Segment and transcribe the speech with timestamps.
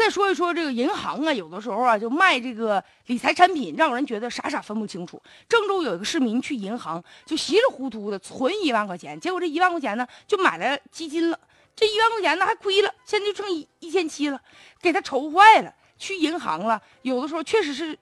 [0.00, 5.20] 再说一说这个银行啊，有的时候啊就卖这个理财产品，让人觉得傻傻分不清楚。
[5.46, 11.38] 郑州有一个市民去银行就稀里糊涂的存一万块钱，结果这一万块钱呢就买了基金了，
[11.76, 14.40] 这一万块钱呢还亏了，现在就剩一一千七了，
[14.80, 15.74] 给他愁坏了。
[15.98, 17.98] 去银行了，有的时候确实是。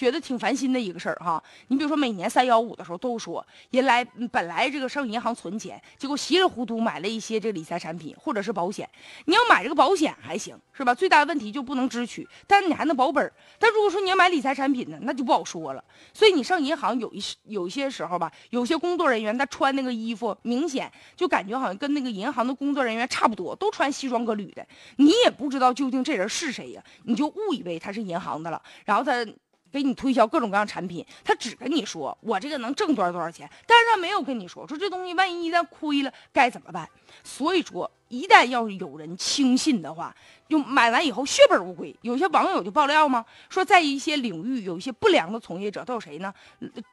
[0.00, 8.88] 觉得挺烦心的一个事儿哈，你比如说每年三幺五的时候都说人来本来这个上银行存钱，结果稀里糊涂买了一些这理财产品或者是保险。
[9.26, 10.94] 你要买这个保险还行是吧？
[10.94, 13.30] 最大的问题就不能支取，但你还能保本儿。
[13.58, 15.84] 但如果说你要买理财产品呢，那就不好说了。
[16.14, 29.26] 所以你上银行有一有些时候吧，有些工作人员他穿那个衣服，明显就感觉好像跟那个银行的工作人员差不多，都穿西装革履的，你也不知道究竟这人是谁呀，你就误以为他是银行的了，然后他。
[29.72, 36.88] 给你推销各种各样产品，他只跟你说我这个能挣多少多少钱，但是他没有跟你说说这东西万一一旦亏了该怎么办。
[37.22, 40.14] 所以说，一旦要是有人轻信的话，
[40.48, 41.94] 就买完以后血本无归。
[42.02, 43.24] 有些网友就爆料吗？
[43.48, 46.34] 说在一些领域有一些不良的从业者都有谁呢？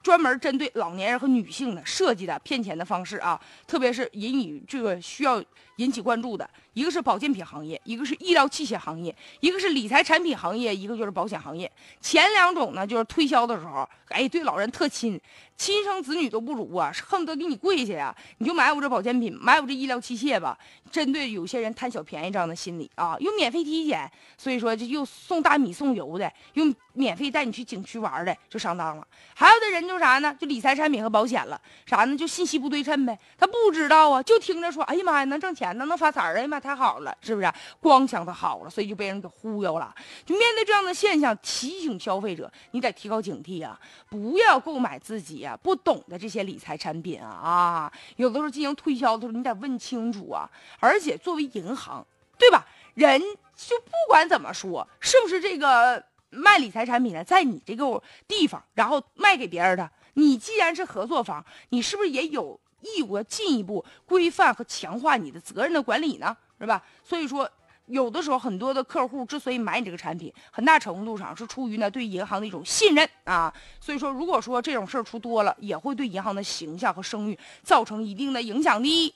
[0.04, 5.44] 专门针对老年人和女性的设计的骗钱的方式啊，特别是引以这个需要
[5.78, 11.72] 引起关注的，一个是保健品行业，一个是医疗器械行业，一个是理财产品行业，一个就是保险行业。
[12.00, 15.20] 前两种呢，就是推销的时候，哎，对老人特亲。
[15.58, 18.16] 亲生子女都不如啊，恨不得给你跪下呀！
[18.38, 20.58] 你就买我这保健品，买我这医疗器械吧。
[20.91, 26.63] 针对有些人贪小便宜这样的心理啊，又免费体检，所以说这又送大米送油的，又
[26.94, 29.08] 免费带你去景区玩的，就上当了。
[29.33, 30.35] 还有的人就啥呢？
[30.39, 32.16] 就理财产品和保险了，啥呢？
[32.16, 33.17] 就信息不对称呗。
[33.35, 37.52] 他不知道啊，就听着说，哎呀妈呀，能挣钱呢，能发财儿，哎呀妈，太好了，是不是？
[37.81, 39.94] 光想他好了，所以就被人给忽悠了。
[40.23, 45.47] 就面对这样的现象，提醒消费者，你得提高警惕呀，不要购买自己。
[45.56, 50.50] 不懂的这些理财产品啊啊，有的时候进行推销的时候，你得问清楚啊。
[50.80, 52.06] 而且作为银行，
[52.38, 52.66] 对吧？
[52.95, 53.22] 人
[53.56, 66.35] 就不管怎么说，是不是这个卖理财产品的在你这个地方，然后卖给别人的，你既然是合作方，你是不是也有义务进一步规范和强化你的责任的管理呢？
[66.59, 66.84] 是吧？
[67.03, 67.50] 所以说。
[67.88, 73.53] 有的时候，很多的客户之所以买你这个产品，很大程度上是出于呢对银行的一种信任啊。
[73.81, 79.14] 所以说，如果说这种事儿出多了，也会对银行的形象和声誉造成一定的影响力。